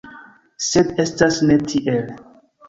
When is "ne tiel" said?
1.51-2.09